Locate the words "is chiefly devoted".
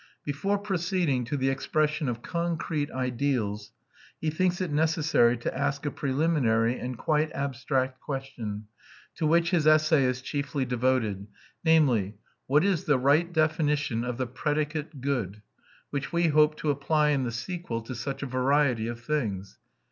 10.05-11.27